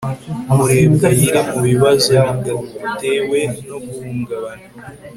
[0.55, 4.65] Murebwayire mubibazo bitatewe no guhungabana